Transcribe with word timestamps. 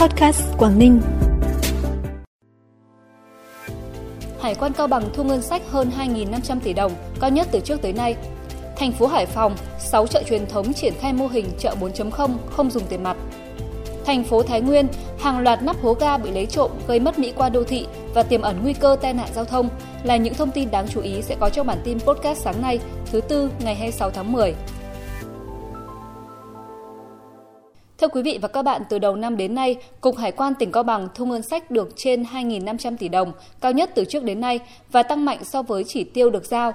Podcast 0.00 0.42
Quảng 0.58 0.78
Ninh. 0.78 1.00
Hải 4.40 4.54
quan 4.54 4.72
Cao 4.72 4.86
Bằng 4.86 5.02
thu 5.14 5.24
ngân 5.24 5.42
sách 5.42 5.62
hơn 5.70 5.90
2.500 5.98 6.60
tỷ 6.60 6.72
đồng, 6.72 6.92
cao 7.20 7.30
nhất 7.30 7.48
từ 7.52 7.60
trước 7.60 7.82
tới 7.82 7.92
nay. 7.92 8.16
Thành 8.76 8.92
phố 8.92 9.06
Hải 9.06 9.26
Phòng, 9.26 9.56
6 9.78 10.06
chợ 10.06 10.22
truyền 10.28 10.46
thống 10.46 10.72
triển 10.72 10.92
khai 11.00 11.12
mô 11.12 11.26
hình 11.26 11.46
chợ 11.58 11.74
4.0 11.80 12.30
không 12.50 12.70
dùng 12.70 12.82
tiền 12.88 13.02
mặt. 13.02 13.16
Thành 14.06 14.24
phố 14.24 14.42
Thái 14.42 14.60
Nguyên, 14.60 14.86
hàng 15.18 15.38
loạt 15.38 15.62
nắp 15.62 15.82
hố 15.82 15.94
ga 15.94 16.18
bị 16.18 16.30
lấy 16.30 16.46
trộm 16.46 16.70
gây 16.88 17.00
mất 17.00 17.18
mỹ 17.18 17.32
quan 17.36 17.52
đô 17.52 17.64
thị 17.64 17.86
và 18.14 18.22
tiềm 18.22 18.42
ẩn 18.42 18.56
nguy 18.62 18.72
cơ 18.72 18.96
tai 19.00 19.14
nạn 19.14 19.28
giao 19.34 19.44
thông 19.44 19.68
là 20.02 20.16
những 20.16 20.34
thông 20.34 20.50
tin 20.50 20.70
đáng 20.70 20.86
chú 20.88 21.00
ý 21.00 21.22
sẽ 21.22 21.36
có 21.40 21.50
trong 21.50 21.66
bản 21.66 21.78
tin 21.84 22.00
podcast 22.00 22.42
sáng 22.42 22.62
nay, 22.62 22.80
thứ 23.12 23.20
tư 23.20 23.50
ngày 23.64 23.74
26 23.74 24.10
tháng 24.10 24.32
10. 24.32 24.54
Thưa 28.00 28.08
quý 28.08 28.22
vị 28.22 28.38
và 28.42 28.48
các 28.48 28.62
bạn, 28.62 28.82
từ 28.88 28.98
đầu 28.98 29.16
năm 29.16 29.36
đến 29.36 29.54
nay, 29.54 29.76
Cục 30.00 30.16
Hải 30.16 30.32
quan 30.32 30.54
tỉnh 30.54 30.72
Cao 30.72 30.82
Bằng 30.82 31.08
thu 31.14 31.26
ngân 31.26 31.42
sách 31.42 31.70
được 31.70 31.88
trên 31.96 32.22
2.500 32.22 32.96
tỷ 32.96 33.08
đồng, 33.08 33.32
cao 33.60 33.72
nhất 33.72 33.90
từ 33.94 34.04
trước 34.04 34.24
đến 34.24 34.40
nay 34.40 34.60
và 34.92 35.02
tăng 35.02 35.24
mạnh 35.24 35.44
so 35.44 35.62
với 35.62 35.84
chỉ 35.84 36.04
tiêu 36.04 36.30
được 36.30 36.44
giao. 36.44 36.72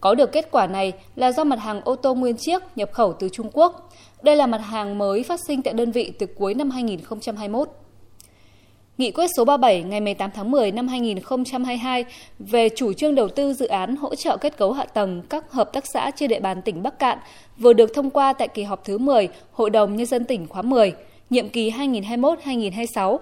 Có 0.00 0.14
được 0.14 0.32
kết 0.32 0.48
quả 0.50 0.66
này 0.66 0.92
là 1.16 1.32
do 1.32 1.44
mặt 1.44 1.58
hàng 1.58 1.80
ô 1.84 1.96
tô 1.96 2.14
nguyên 2.14 2.36
chiếc 2.36 2.62
nhập 2.76 2.92
khẩu 2.92 3.12
từ 3.12 3.28
Trung 3.28 3.50
Quốc. 3.52 3.90
Đây 4.22 4.36
là 4.36 4.46
mặt 4.46 4.58
hàng 4.58 4.98
mới 4.98 5.22
phát 5.22 5.40
sinh 5.46 5.62
tại 5.62 5.74
đơn 5.74 5.92
vị 5.92 6.12
từ 6.18 6.26
cuối 6.26 6.54
năm 6.54 6.70
2021. 6.70 7.68
Nghị 9.02 9.10
quyết 9.10 9.30
số 9.36 9.44
37 9.44 9.82
ngày 9.82 10.00
18 10.00 10.30
tháng 10.34 10.50
10 10.50 10.72
năm 10.72 10.88
2022 10.88 12.04
về 12.38 12.68
chủ 12.76 12.92
trương 12.92 13.14
đầu 13.14 13.28
tư 13.28 13.52
dự 13.52 13.66
án 13.66 13.96
hỗ 13.96 14.14
trợ 14.14 14.36
kết 14.36 14.56
cấu 14.56 14.72
hạ 14.72 14.84
tầng 14.84 15.22
các 15.28 15.52
hợp 15.52 15.72
tác 15.72 15.84
xã 15.86 16.10
trên 16.16 16.28
địa 16.28 16.40
bàn 16.40 16.62
tỉnh 16.62 16.82
Bắc 16.82 16.98
Cạn 16.98 17.18
vừa 17.58 17.72
được 17.72 17.94
thông 17.94 18.10
qua 18.10 18.32
tại 18.32 18.48
kỳ 18.48 18.62
họp 18.62 18.84
thứ 18.84 18.98
10 18.98 19.28
Hội 19.52 19.70
đồng 19.70 19.96
Nhân 19.96 20.06
dân 20.06 20.24
tỉnh 20.24 20.46
khóa 20.46 20.62
10, 20.62 20.92
nhiệm 21.30 21.48
kỳ 21.48 21.70
2021-2026. 21.70 23.18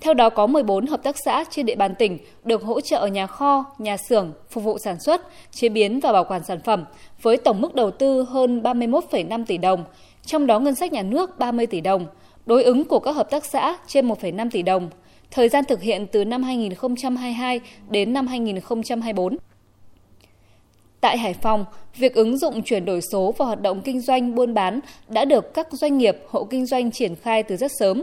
Theo 0.00 0.14
đó 0.14 0.30
có 0.30 0.46
14 0.46 0.86
hợp 0.86 1.02
tác 1.02 1.16
xã 1.24 1.44
trên 1.50 1.66
địa 1.66 1.76
bàn 1.76 1.94
tỉnh 1.94 2.18
được 2.44 2.62
hỗ 2.62 2.80
trợ 2.80 3.06
nhà 3.06 3.26
kho, 3.26 3.64
nhà 3.78 3.96
xưởng, 3.96 4.32
phục 4.50 4.64
vụ 4.64 4.78
sản 4.78 5.00
xuất, 5.00 5.22
chế 5.50 5.68
biến 5.68 6.00
và 6.00 6.12
bảo 6.12 6.24
quản 6.24 6.44
sản 6.44 6.60
phẩm 6.64 6.84
với 7.22 7.36
tổng 7.36 7.60
mức 7.60 7.74
đầu 7.74 7.90
tư 7.90 8.22
hơn 8.22 8.62
31,5 8.62 9.44
tỷ 9.44 9.58
đồng, 9.58 9.84
trong 10.26 10.46
đó 10.46 10.58
ngân 10.58 10.74
sách 10.74 10.92
nhà 10.92 11.02
nước 11.02 11.38
30 11.38 11.66
tỷ 11.66 11.80
đồng, 11.80 12.06
đối 12.46 12.62
ứng 12.62 12.84
của 12.84 12.98
các 12.98 13.16
hợp 13.16 13.30
tác 13.30 13.44
xã 13.44 13.76
trên 13.86 14.08
1,5 14.08 14.50
tỷ 14.50 14.62
đồng, 14.62 14.90
thời 15.32 15.48
gian 15.48 15.64
thực 15.64 15.82
hiện 15.82 16.06
từ 16.12 16.24
năm 16.24 16.42
2022 16.42 17.60
đến 17.90 18.12
năm 18.12 18.26
2024. 18.26 19.36
Tại 21.00 21.18
Hải 21.18 21.34
Phòng, 21.34 21.64
việc 21.96 22.14
ứng 22.14 22.38
dụng 22.38 22.62
chuyển 22.62 22.84
đổi 22.84 23.00
số 23.12 23.34
vào 23.38 23.46
hoạt 23.46 23.62
động 23.62 23.80
kinh 23.84 24.00
doanh 24.00 24.34
buôn 24.34 24.54
bán 24.54 24.80
đã 25.08 25.24
được 25.24 25.54
các 25.54 25.68
doanh 25.72 25.98
nghiệp, 25.98 26.18
hộ 26.28 26.44
kinh 26.44 26.66
doanh 26.66 26.90
triển 26.90 27.16
khai 27.16 27.42
từ 27.42 27.56
rất 27.56 27.70
sớm. 27.78 28.02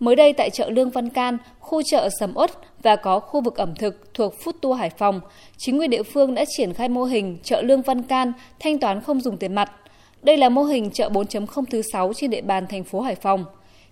Mới 0.00 0.16
đây 0.16 0.32
tại 0.32 0.50
chợ 0.50 0.70
Lương 0.70 0.90
Văn 0.90 1.08
Can, 1.08 1.38
khu 1.60 1.82
chợ 1.82 2.08
Sầm 2.20 2.32
Uất 2.34 2.50
và 2.82 2.96
có 2.96 3.20
khu 3.20 3.40
vực 3.40 3.56
ẩm 3.56 3.74
thực 3.74 4.14
thuộc 4.14 4.34
Food 4.44 4.52
Tour 4.60 4.78
Hải 4.78 4.90
Phòng, 4.90 5.20
chính 5.56 5.78
quyền 5.78 5.90
địa 5.90 6.02
phương 6.02 6.34
đã 6.34 6.44
triển 6.56 6.74
khai 6.74 6.88
mô 6.88 7.04
hình 7.04 7.38
chợ 7.42 7.62
Lương 7.62 7.82
Văn 7.82 8.02
Can 8.02 8.32
thanh 8.60 8.78
toán 8.78 9.00
không 9.00 9.20
dùng 9.20 9.36
tiền 9.36 9.54
mặt. 9.54 9.72
Đây 10.22 10.36
là 10.36 10.48
mô 10.48 10.62
hình 10.62 10.90
chợ 10.90 11.08
4.0 11.08 11.64
thứ 11.70 11.82
6 11.92 12.12
trên 12.12 12.30
địa 12.30 12.42
bàn 12.42 12.66
thành 12.66 12.84
phố 12.84 13.00
Hải 13.00 13.14
Phòng. 13.14 13.44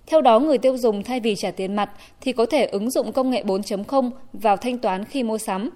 Theo 0.06 0.20
đó, 0.20 0.40
người 0.40 0.58
tiêu 0.58 0.76
dùng 0.76 1.02
thay 1.02 1.20
vì 1.20 1.36
trả 1.36 1.50
tiền 1.50 1.76
mặt 1.76 1.90
thì 2.20 2.32
có 2.32 2.46
thể 2.46 2.66
ứng 2.66 2.90
dụng 2.90 3.12
công 3.12 3.30
nghệ 3.30 3.42
4.0 3.42 4.10
vào 4.32 4.56
thanh 4.56 4.78
toán 4.78 5.04
khi 5.04 5.22
mua 5.22 5.38
sắm. 5.38 5.70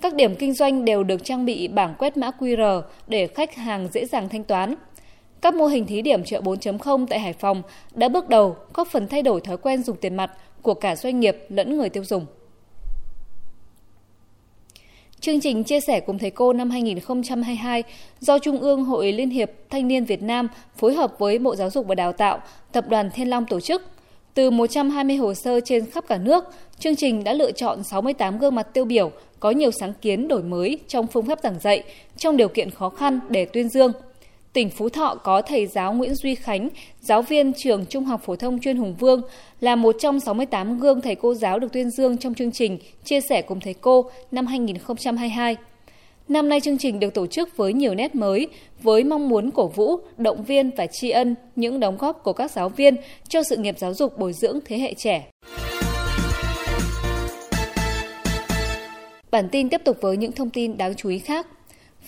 Các 0.00 0.14
điểm 0.14 0.34
kinh 0.34 0.54
doanh 0.54 0.84
đều 0.84 1.04
được 1.04 1.24
trang 1.24 1.44
bị 1.44 1.68
bảng 1.68 1.94
quét 1.98 2.16
mã 2.16 2.30
QR 2.38 2.82
để 3.06 3.26
khách 3.26 3.54
hàng 3.54 3.88
dễ 3.92 4.06
dàng 4.06 4.28
thanh 4.28 4.44
toán. 4.44 4.74
Các 5.40 5.54
mô 5.54 5.66
hình 5.66 5.86
thí 5.86 6.02
điểm 6.02 6.24
chợ 6.24 6.40
4.0 6.40 7.06
tại 7.06 7.18
Hải 7.20 7.32
Phòng 7.32 7.62
đã 7.94 8.08
bước 8.08 8.28
đầu 8.28 8.56
góp 8.74 8.88
phần 8.88 9.08
thay 9.08 9.22
đổi 9.22 9.40
thói 9.40 9.56
quen 9.56 9.82
dùng 9.82 9.96
tiền 9.96 10.16
mặt 10.16 10.30
của 10.62 10.74
cả 10.74 10.96
doanh 10.96 11.20
nghiệp 11.20 11.36
lẫn 11.48 11.76
người 11.76 11.88
tiêu 11.88 12.04
dùng. 12.04 12.26
Chương 15.20 15.40
trình 15.40 15.64
chia 15.64 15.80
sẻ 15.80 16.00
cùng 16.00 16.18
thầy 16.18 16.30
cô 16.30 16.52
năm 16.52 16.70
2022 16.70 17.82
do 18.20 18.38
Trung 18.38 18.60
ương 18.60 18.84
Hội 18.84 19.12
Liên 19.12 19.30
hiệp 19.30 19.50
Thanh 19.70 19.88
niên 19.88 20.04
Việt 20.04 20.22
Nam 20.22 20.48
phối 20.76 20.94
hợp 20.94 21.18
với 21.18 21.38
Bộ 21.38 21.56
Giáo 21.56 21.70
dục 21.70 21.86
và 21.86 21.94
Đào 21.94 22.12
tạo, 22.12 22.40
Tập 22.72 22.88
đoàn 22.88 23.10
Thiên 23.14 23.30
Long 23.30 23.46
tổ 23.46 23.60
chức. 23.60 23.82
Từ 24.34 24.50
120 24.50 25.16
hồ 25.16 25.34
sơ 25.34 25.60
trên 25.60 25.90
khắp 25.90 26.04
cả 26.08 26.18
nước, 26.18 26.44
chương 26.78 26.96
trình 26.96 27.24
đã 27.24 27.32
lựa 27.32 27.52
chọn 27.52 27.84
68 27.84 28.38
gương 28.38 28.54
mặt 28.54 28.62
tiêu 28.62 28.84
biểu 28.84 29.10
có 29.40 29.50
nhiều 29.50 29.70
sáng 29.70 29.92
kiến 30.02 30.28
đổi 30.28 30.42
mới 30.42 30.78
trong 30.88 31.06
phương 31.06 31.26
pháp 31.26 31.38
giảng 31.42 31.58
dạy 31.60 31.82
trong 32.16 32.36
điều 32.36 32.48
kiện 32.48 32.70
khó 32.70 32.88
khăn 32.88 33.20
để 33.28 33.44
tuyên 33.44 33.68
dương– 33.68 33.92
tỉnh 34.58 34.70
Phú 34.70 34.88
Thọ 34.88 35.14
có 35.14 35.42
thầy 35.42 35.66
giáo 35.66 35.92
Nguyễn 35.92 36.14
Duy 36.14 36.34
Khánh, 36.34 36.68
giáo 37.00 37.22
viên 37.22 37.52
trường 37.52 37.86
Trung 37.86 38.04
học 38.04 38.22
phổ 38.24 38.36
thông 38.36 38.60
chuyên 38.60 38.76
Hùng 38.76 38.94
Vương, 38.98 39.22
là 39.60 39.76
một 39.76 39.96
trong 39.98 40.20
68 40.20 40.78
gương 40.78 41.00
thầy 41.00 41.14
cô 41.14 41.34
giáo 41.34 41.58
được 41.58 41.72
tuyên 41.72 41.90
dương 41.90 42.16
trong 42.16 42.34
chương 42.34 42.52
trình 42.52 42.78
Chia 43.04 43.20
sẻ 43.20 43.42
cùng 43.42 43.60
thầy 43.60 43.74
cô 43.74 44.10
năm 44.30 44.46
2022. 44.46 45.56
Năm 46.28 46.48
nay 46.48 46.60
chương 46.60 46.78
trình 46.78 47.00
được 47.00 47.14
tổ 47.14 47.26
chức 47.26 47.56
với 47.56 47.72
nhiều 47.72 47.94
nét 47.94 48.14
mới, 48.14 48.48
với 48.82 49.04
mong 49.04 49.28
muốn 49.28 49.50
cổ 49.50 49.68
vũ, 49.68 49.96
động 50.16 50.44
viên 50.44 50.70
và 50.76 50.86
tri 50.86 51.10
ân 51.10 51.34
những 51.56 51.80
đóng 51.80 51.96
góp 51.98 52.22
của 52.24 52.32
các 52.32 52.50
giáo 52.50 52.68
viên 52.68 52.96
cho 53.28 53.42
sự 53.42 53.56
nghiệp 53.56 53.78
giáo 53.78 53.94
dục 53.94 54.18
bồi 54.18 54.32
dưỡng 54.32 54.58
thế 54.64 54.78
hệ 54.78 54.94
trẻ. 54.94 55.30
Bản 59.30 59.48
tin 59.52 59.68
tiếp 59.68 59.80
tục 59.84 59.96
với 60.00 60.16
những 60.16 60.32
thông 60.32 60.50
tin 60.50 60.76
đáng 60.76 60.94
chú 60.94 61.08
ý 61.08 61.18
khác. 61.18 61.46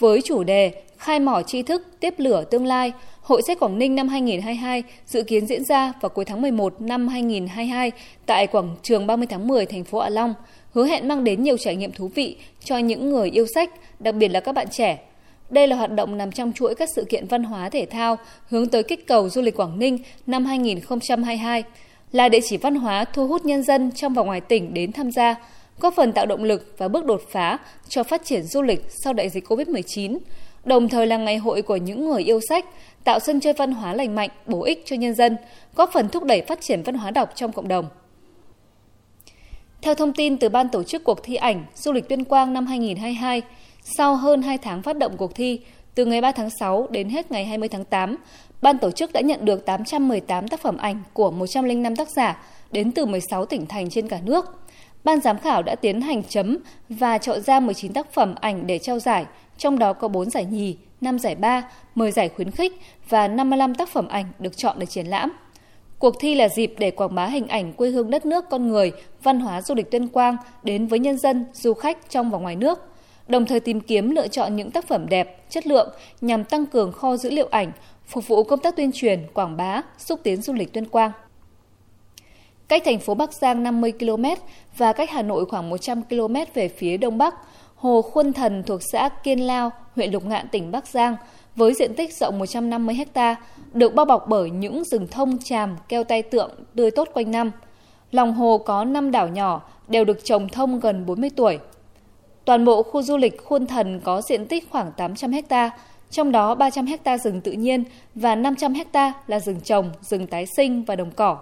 Với 0.01 0.21
chủ 0.25 0.43
đề 0.43 0.73
Khai 0.99 1.21
mỏ 1.21 1.43
tri 1.43 1.63
thức, 1.63 1.87
tiếp 2.01 2.15
lửa 2.19 2.45
tương 2.51 2.67
lai, 2.67 2.93
Hội 3.23 3.43
sách 3.43 3.59
Quảng 3.61 3.79
Ninh 3.79 3.95
năm 3.95 4.09
2022 4.09 4.83
dự 5.07 5.23
kiến 5.23 5.47
diễn 5.47 5.65
ra 5.65 5.93
vào 6.01 6.09
cuối 6.09 6.25
tháng 6.25 6.43
11 6.43 6.81
năm 6.81 7.09
2022 7.09 7.93
tại 8.27 8.47
quảng 8.47 8.77
trường 8.83 9.07
30 9.07 9.27
tháng 9.31 9.49
10 9.49 9.67
thành 9.67 9.85
phố 9.85 10.01
Hạ 10.01 10.09
Long, 10.09 10.35
hứa 10.73 10.87
hẹn 10.87 11.09
mang 11.09 11.25
đến 11.25 11.43
nhiều 11.43 11.57
trải 11.57 11.77
nghiệm 11.77 11.93
thú 11.93 12.11
vị 12.15 12.37
cho 12.65 12.79
những 12.79 13.11
người 13.11 13.31
yêu 13.31 13.47
sách, 13.55 13.71
đặc 13.99 14.15
biệt 14.15 14.29
là 14.29 14.41
các 14.41 14.55
bạn 14.55 14.67
trẻ. 14.71 14.99
Đây 15.51 15.69
là 15.69 15.77
hoạt 15.77 15.91
động 15.91 16.19
nằm 16.19 16.33
trong 16.33 16.53
chuỗi 16.53 16.75
các 16.75 16.89
sự 16.97 17.05
kiện 17.05 17.27
văn 17.27 17.45
hóa 17.45 17.69
thể 17.69 17.87
thao 17.87 18.19
hướng 18.49 18.69
tới 18.69 18.83
kích 18.83 19.07
cầu 19.07 19.29
du 19.29 19.43
lịch 19.43 19.57
Quảng 19.57 19.79
Ninh 19.79 19.99
năm 20.27 20.45
2022, 20.45 21.63
là 22.13 22.29
địa 22.29 22.41
chỉ 22.45 22.57
văn 22.57 22.75
hóa 22.75 23.05
thu 23.05 23.27
hút 23.27 23.45
nhân 23.45 23.63
dân 23.63 23.91
trong 23.95 24.15
và 24.15 24.23
ngoài 24.23 24.41
tỉnh 24.41 24.75
đến 24.75 24.93
tham 24.93 25.11
gia, 25.11 25.35
góp 25.81 25.95
phần 25.95 26.13
tạo 26.13 26.27
động 26.27 26.45
lực 26.45 26.75
và 26.79 26.89
bước 26.89 27.05
đột 27.05 27.23
phá 27.31 27.59
cho 27.89 28.03
phát 28.03 28.25
triển 28.25 28.43
du 28.43 28.63
lịch 28.63 28.85
sau 29.05 29.13
đại 29.13 29.29
dịch 29.29 29.49
COVID-19, 29.49 30.19
đồng 30.65 30.89
thời 30.89 31.07
là 31.07 31.17
ngày 31.17 31.37
hội 31.37 31.63
của 31.63 31.77
những 31.77 32.11
người 32.11 32.23
yêu 32.23 32.41
sách, 32.49 32.65
tạo 33.05 33.19
sân 33.21 33.41
chơi 33.41 33.53
văn 33.53 33.73
hóa 33.73 33.95
lành 33.95 34.15
mạnh, 34.15 34.31
bổ 34.47 34.63
ích 34.63 34.83
cho 34.87 34.97
nhân 34.97 35.15
dân, 35.15 35.37
góp 35.75 35.91
phần 35.93 36.09
thúc 36.09 36.25
đẩy 36.25 36.43
phát 36.43 36.61
triển 36.61 36.83
văn 36.83 36.95
hóa 36.95 37.11
đọc 37.11 37.33
trong 37.35 37.53
cộng 37.53 37.69
đồng. 37.69 37.89
Theo 39.83 39.95
thông 39.95 40.13
tin 40.13 40.37
từ 40.37 40.49
Ban 40.49 40.69
tổ 40.69 40.83
chức 40.83 41.05
cuộc 41.05 41.23
thi 41.23 41.35
ảnh 41.35 41.65
Du 41.75 41.93
lịch 41.93 42.09
Tuyên 42.09 42.25
Quang 42.25 42.53
năm 42.53 42.67
2022, 42.67 43.43
sau 43.97 44.17
hơn 44.17 44.43
2 44.43 44.59
tháng 44.59 44.83
phát 44.83 44.97
động 44.97 45.17
cuộc 45.17 45.35
thi, 45.35 45.61
từ 45.95 46.05
ngày 46.05 46.21
3 46.21 46.33
tháng 46.33 46.51
6 46.61 46.87
đến 46.91 47.09
hết 47.09 47.33
ngày 47.33 47.45
20 47.45 47.69
tháng 47.69 47.85
8, 47.85 48.17
Ban 48.63 48.79
tổ 48.79 48.91
chức 48.91 49.13
đã 49.13 49.21
nhận 49.21 49.45
được 49.45 49.67
818 49.67 50.49
tác 50.49 50.61
phẩm 50.61 50.77
ảnh 50.77 51.03
của 51.13 51.31
105 51.31 51.97
tác 51.97 52.09
giả 52.17 52.43
đến 52.73 52.93
từ 52.93 53.07
16 53.07 53.47
tỉnh 53.47 53.67
thành 53.67 53.91
trên 53.91 54.09
cả 54.09 54.21
nước. 54.25 54.61
Ban 55.05 55.21
giám 55.21 55.39
khảo 55.39 55.63
đã 55.63 55.75
tiến 55.75 56.01
hành 56.01 56.23
chấm 56.23 56.59
và 56.89 57.19
chọn 57.19 57.41
ra 57.41 57.61
19 57.61 57.93
tác 57.93 58.13
phẩm 58.13 58.35
ảnh 58.41 58.67
để 58.67 58.79
trao 58.79 58.99
giải, 58.99 59.27
trong 59.59 59.79
đó 59.79 59.93
có 59.93 60.09
4 60.09 60.31
giải 60.31 60.45
nhì, 60.45 60.77
5 61.01 61.19
giải 61.19 61.35
ba, 61.35 61.71
10 61.95 62.13
giải 62.13 62.29
khuyến 62.29 62.51
khích 62.51 62.73
và 63.09 63.29
55 63.29 63.75
tác 63.75 63.89
phẩm 63.89 64.09
ảnh 64.09 64.27
được 64.39 64.57
chọn 64.57 64.77
để 64.79 64.87
triển 64.87 65.07
lãm. 65.07 65.33
Cuộc 65.99 66.15
thi 66.21 66.35
là 66.35 66.49
dịp 66.49 66.75
để 66.79 66.91
quảng 66.91 67.15
bá 67.15 67.27
hình 67.27 67.49
ảnh 67.49 67.73
quê 67.73 67.91
hương 67.91 68.11
đất 68.11 68.27
nước 68.27 68.45
con 68.51 68.69
người, 68.69 68.93
văn 69.23 69.41
hóa 69.41 69.63
du 69.63 69.75
lịch 69.75 69.91
Tuyên 69.91 70.09
Quang 70.09 70.37
đến 70.63 70.87
với 70.87 70.99
nhân 70.99 71.19
dân, 71.19 71.45
du 71.53 71.75
khách 71.75 72.11
trong 72.11 72.31
và 72.31 72.39
ngoài 72.39 72.57
nước, 72.57 72.79
đồng 73.29 73.47
thời 73.47 73.61
tìm 73.61 73.81
kiếm 73.81 74.11
lựa 74.11 74.29
chọn 74.29 74.57
những 74.57 74.71
tác 74.71 74.89
phẩm 74.89 75.09
đẹp, 75.09 75.51
chất 75.51 75.67
lượng 75.67 75.89
nhằm 76.21 76.45
tăng 76.45 76.67
cường 76.67 76.93
kho 76.93 77.17
dữ 77.17 77.31
liệu 77.31 77.49
ảnh, 77.51 77.73
phục 78.07 78.29
vụ 78.29 78.45
công 78.45 78.61
tác 78.61 78.77
tuyên 78.77 78.91
truyền, 78.95 79.27
quảng 79.35 79.57
bá, 79.57 79.83
xúc 79.99 80.21
tiến 80.23 80.43
du 80.43 80.53
lịch 80.53 80.73
Tuyên 80.73 80.85
Quang 80.85 81.13
cách 82.71 82.83
thành 82.85 82.99
phố 82.99 83.15
Bắc 83.15 83.33
Giang 83.33 83.63
50 83.63 83.93
km 83.93 84.25
và 84.77 84.93
cách 84.93 85.11
Hà 85.11 85.23
Nội 85.23 85.47
khoảng 85.47 85.71
100 85.71 86.03
km 86.03 86.35
về 86.55 86.69
phía 86.69 86.97
đông 86.97 87.19
bắc, 87.19 87.35
Hồ 87.77 88.03
Khuân 88.03 88.33
Thần 88.33 88.63
thuộc 88.63 88.81
xã 88.93 89.09
Kiên 89.09 89.47
Lao, 89.47 89.73
huyện 89.97 90.13
Lục 90.13 90.25
Ngạn, 90.25 90.49
tỉnh 90.49 90.71
Bắc 90.71 90.87
Giang, 90.87 91.17
với 91.57 91.75
diện 91.75 91.95
tích 91.95 92.17
rộng 92.17 92.39
150 92.39 92.97
ha, 93.15 93.37
được 93.73 93.95
bao 93.95 94.07
bọc 94.07 94.29
bởi 94.29 94.51
những 94.51 94.85
rừng 94.85 95.07
thông 95.11 95.39
tràm, 95.39 95.77
keo 95.89 96.05
tay 96.05 96.23
tượng 96.23 96.51
tươi 96.75 96.91
tốt 96.91 97.09
quanh 97.15 97.31
năm. 97.31 97.51
Lòng 98.11 98.35
hồ 98.35 98.59
có 98.59 98.85
5 98.85 99.11
đảo 99.11 99.29
nhỏ, 99.29 99.63
đều 99.89 100.05
được 100.05 100.25
trồng 100.25 100.49
thông 100.49 100.81
gần 100.81 101.07
40 101.07 101.31
tuổi. 101.37 101.59
Toàn 102.45 102.65
bộ 102.65 102.83
khu 102.83 103.03
du 103.03 103.17
lịch 103.17 103.45
Khuôn 103.45 103.67
Thần 103.67 104.01
có 104.01 104.23
diện 104.23 104.47
tích 104.47 104.71
khoảng 104.71 104.93
800 104.93 105.33
ha, 105.51 105.71
trong 106.11 106.33
đó 106.33 106.55
300 106.55 106.87
ha 107.05 107.19
rừng 107.19 107.41
tự 107.41 107.53
nhiên 107.53 107.85
và 108.15 108.35
500 108.35 108.75
ha 108.95 109.13
là 109.27 109.41
rừng 109.41 109.61
trồng, 109.61 109.91
rừng 110.01 110.27
tái 110.27 110.47
sinh 110.57 110.85
và 110.85 110.97
đồng 110.97 111.11
cỏ. 111.11 111.39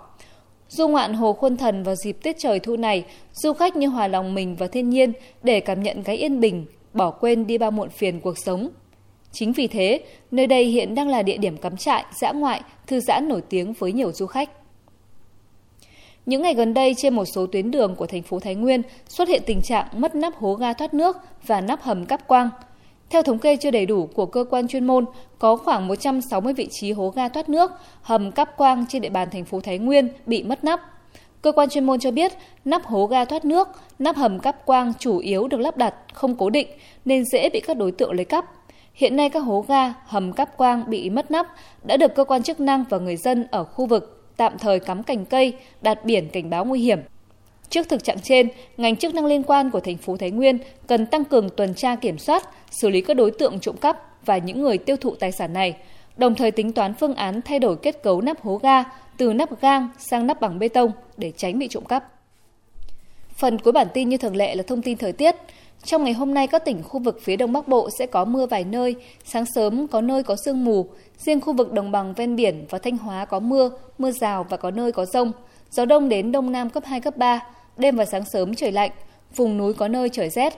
Du 0.68 0.88
ngoạn 0.88 1.12
Hồ 1.12 1.32
Khuôn 1.32 1.56
Thần 1.56 1.82
vào 1.82 1.94
dịp 1.94 2.16
tiết 2.22 2.36
trời 2.38 2.60
thu 2.60 2.76
này, 2.76 3.04
du 3.32 3.52
khách 3.52 3.76
như 3.76 3.86
hòa 3.86 4.08
lòng 4.08 4.34
mình 4.34 4.56
vào 4.56 4.68
thiên 4.68 4.90
nhiên 4.90 5.12
để 5.42 5.60
cảm 5.60 5.82
nhận 5.82 6.02
cái 6.02 6.16
yên 6.16 6.40
bình, 6.40 6.66
bỏ 6.92 7.10
quên 7.10 7.46
đi 7.46 7.58
bao 7.58 7.70
muộn 7.70 7.88
phiền 7.88 8.20
cuộc 8.20 8.38
sống. 8.38 8.68
Chính 9.32 9.52
vì 9.52 9.66
thế, 9.66 10.00
nơi 10.30 10.46
đây 10.46 10.64
hiện 10.64 10.94
đang 10.94 11.08
là 11.08 11.22
địa 11.22 11.36
điểm 11.36 11.56
cắm 11.56 11.76
trại, 11.76 12.04
dã 12.20 12.32
ngoại, 12.32 12.60
thư 12.86 13.00
giãn 13.00 13.28
nổi 13.28 13.42
tiếng 13.48 13.72
với 13.72 13.92
nhiều 13.92 14.12
du 14.12 14.26
khách. 14.26 14.50
Những 16.26 16.42
ngày 16.42 16.54
gần 16.54 16.74
đây 16.74 16.94
trên 16.96 17.14
một 17.14 17.24
số 17.24 17.46
tuyến 17.46 17.70
đường 17.70 17.94
của 17.96 18.06
thành 18.06 18.22
phố 18.22 18.40
Thái 18.40 18.54
Nguyên 18.54 18.82
xuất 19.08 19.28
hiện 19.28 19.42
tình 19.46 19.62
trạng 19.62 19.86
mất 19.92 20.14
nắp 20.14 20.34
hố 20.36 20.54
ga 20.54 20.72
thoát 20.72 20.94
nước 20.94 21.16
và 21.46 21.60
nắp 21.60 21.82
hầm 21.82 22.06
cáp 22.06 22.28
quang. 22.28 22.50
Theo 23.10 23.22
thống 23.22 23.38
kê 23.38 23.56
chưa 23.56 23.70
đầy 23.70 23.86
đủ 23.86 24.06
của 24.06 24.26
cơ 24.26 24.44
quan 24.50 24.68
chuyên 24.68 24.86
môn, 24.86 25.04
có 25.38 25.56
khoảng 25.56 25.88
160 25.88 26.52
vị 26.52 26.68
trí 26.70 26.92
hố 26.92 27.12
ga 27.16 27.28
thoát 27.28 27.48
nước, 27.48 27.70
hầm 28.02 28.32
cáp 28.32 28.56
quang 28.56 28.84
trên 28.88 29.02
địa 29.02 29.08
bàn 29.08 29.28
thành 29.30 29.44
phố 29.44 29.60
Thái 29.60 29.78
Nguyên 29.78 30.08
bị 30.26 30.42
mất 30.42 30.64
nắp. 30.64 30.80
Cơ 31.42 31.52
quan 31.52 31.68
chuyên 31.68 31.84
môn 31.84 32.00
cho 32.00 32.10
biết, 32.10 32.32
nắp 32.64 32.84
hố 32.84 33.06
ga 33.06 33.24
thoát 33.24 33.44
nước, 33.44 33.68
nắp 33.98 34.16
hầm 34.16 34.38
cáp 34.38 34.66
quang 34.66 34.92
chủ 34.98 35.18
yếu 35.18 35.48
được 35.48 35.60
lắp 35.60 35.76
đặt 35.76 35.94
không 36.12 36.34
cố 36.34 36.50
định 36.50 36.68
nên 37.04 37.24
dễ 37.32 37.50
bị 37.52 37.60
các 37.60 37.76
đối 37.76 37.92
tượng 37.92 38.12
lấy 38.12 38.24
cắp. 38.24 38.44
Hiện 38.94 39.16
nay 39.16 39.30
các 39.30 39.40
hố 39.40 39.64
ga, 39.68 39.94
hầm 40.06 40.32
cáp 40.32 40.56
quang 40.56 40.84
bị 40.90 41.10
mất 41.10 41.30
nắp 41.30 41.46
đã 41.84 41.96
được 41.96 42.14
cơ 42.14 42.24
quan 42.24 42.42
chức 42.42 42.60
năng 42.60 42.84
và 42.90 42.98
người 42.98 43.16
dân 43.16 43.46
ở 43.50 43.64
khu 43.64 43.86
vực 43.86 44.32
tạm 44.36 44.58
thời 44.58 44.80
cắm 44.80 45.02
cành 45.02 45.24
cây, 45.24 45.52
đặt 45.82 46.04
biển 46.04 46.28
cảnh 46.28 46.50
báo 46.50 46.64
nguy 46.64 46.80
hiểm. 46.80 46.98
Trước 47.70 47.88
thực 47.88 48.04
trạng 48.04 48.20
trên, 48.22 48.48
ngành 48.76 48.96
chức 48.96 49.14
năng 49.14 49.26
liên 49.26 49.42
quan 49.42 49.70
của 49.70 49.80
thành 49.80 49.96
phố 49.96 50.16
Thái 50.16 50.30
Nguyên 50.30 50.58
cần 50.86 51.06
tăng 51.06 51.24
cường 51.24 51.50
tuần 51.50 51.74
tra 51.74 51.96
kiểm 51.96 52.18
soát, 52.18 52.48
xử 52.70 52.90
lý 52.90 53.00
các 53.00 53.14
đối 53.14 53.30
tượng 53.30 53.60
trộm 53.60 53.76
cắp 53.76 54.26
và 54.26 54.38
những 54.38 54.62
người 54.62 54.78
tiêu 54.78 54.96
thụ 54.96 55.14
tài 55.14 55.32
sản 55.32 55.52
này, 55.52 55.76
đồng 56.16 56.34
thời 56.34 56.50
tính 56.50 56.72
toán 56.72 56.94
phương 56.94 57.14
án 57.14 57.42
thay 57.42 57.58
đổi 57.58 57.76
kết 57.76 58.02
cấu 58.02 58.20
nắp 58.20 58.40
hố 58.40 58.56
ga 58.62 58.84
từ 59.16 59.32
nắp 59.32 59.60
gang 59.60 59.88
sang 59.98 60.26
nắp 60.26 60.40
bằng 60.40 60.58
bê 60.58 60.68
tông 60.68 60.92
để 61.16 61.32
tránh 61.36 61.58
bị 61.58 61.68
trộm 61.68 61.84
cắp. 61.84 62.04
Phần 63.36 63.58
cuối 63.58 63.72
bản 63.72 63.86
tin 63.94 64.08
như 64.08 64.16
thường 64.16 64.36
lệ 64.36 64.54
là 64.54 64.62
thông 64.62 64.82
tin 64.82 64.96
thời 64.96 65.12
tiết. 65.12 65.36
Trong 65.84 66.04
ngày 66.04 66.12
hôm 66.12 66.34
nay, 66.34 66.46
các 66.46 66.64
tỉnh 66.64 66.82
khu 66.82 67.00
vực 67.00 67.20
phía 67.22 67.36
Đông 67.36 67.52
Bắc 67.52 67.68
Bộ 67.68 67.88
sẽ 67.98 68.06
có 68.06 68.24
mưa 68.24 68.46
vài 68.46 68.64
nơi, 68.64 68.96
sáng 69.24 69.44
sớm 69.54 69.86
có 69.86 70.00
nơi 70.00 70.22
có 70.22 70.36
sương 70.44 70.64
mù, 70.64 70.86
riêng 71.18 71.40
khu 71.40 71.52
vực 71.52 71.72
đồng 71.72 71.90
bằng 71.90 72.14
ven 72.14 72.36
biển 72.36 72.64
và 72.70 72.78
Thanh 72.78 72.96
Hóa 72.96 73.24
có 73.24 73.40
mưa, 73.40 73.70
mưa 73.98 74.10
rào 74.10 74.46
và 74.48 74.56
có 74.56 74.70
nơi 74.70 74.92
có 74.92 75.04
rông. 75.04 75.32
Gió 75.70 75.84
đông 75.84 76.08
đến 76.08 76.32
đông 76.32 76.52
nam 76.52 76.70
cấp 76.70 76.84
2, 76.86 77.00
cấp 77.00 77.16
3, 77.16 77.40
đêm 77.78 77.96
và 77.96 78.04
sáng 78.04 78.24
sớm 78.32 78.54
trời 78.54 78.72
lạnh, 78.72 78.90
vùng 79.36 79.58
núi 79.58 79.74
có 79.74 79.88
nơi 79.88 80.08
trời 80.08 80.30
rét. 80.30 80.54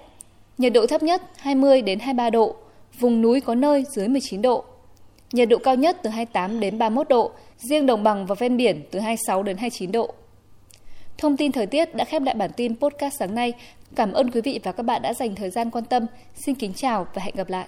Nhiệt 0.59 0.73
độ 0.73 0.87
thấp 0.87 1.03
nhất 1.03 1.23
20 1.37 1.83
đến 1.83 1.99
23 1.99 2.31
độ, 2.31 2.57
vùng 2.99 3.23
núi 3.23 3.41
có 3.41 3.55
nơi 3.55 3.85
dưới 3.97 4.09
19 4.09 4.43
độ. 4.43 4.65
Nhiệt 5.33 5.49
độ 5.49 5.59
cao 5.59 5.75
nhất 5.75 5.97
từ 6.03 6.11
28 6.11 6.61
đến 6.61 6.79
31 6.79 7.09
độ, 7.09 7.31
riêng 7.59 7.87
đồng 7.87 8.03
bằng 8.03 8.27
và 8.27 8.35
ven 8.35 8.57
biển 8.57 8.83
từ 8.91 8.99
26 8.99 9.43
đến 9.43 9.57
29 9.57 9.93
độ. 9.93 10.15
Thông 11.19 11.37
tin 11.37 11.53
thời 11.53 11.67
tiết 11.67 11.95
đã 11.95 12.05
khép 12.05 12.23
lại 12.23 12.35
bản 12.35 12.51
tin 12.57 12.77
podcast 12.77 13.15
sáng 13.19 13.35
nay. 13.35 13.53
Cảm 13.97 14.13
ơn 14.13 14.31
quý 14.31 14.41
vị 14.41 14.61
và 14.63 14.73
các 14.73 14.83
bạn 14.83 15.03
đã 15.03 15.15
dành 15.15 15.35
thời 15.35 15.51
gian 15.51 15.71
quan 15.71 15.85
tâm. 15.85 16.07
Xin 16.35 16.55
kính 16.55 16.73
chào 16.77 17.07
và 17.15 17.23
hẹn 17.23 17.35
gặp 17.37 17.51
lại. 17.51 17.67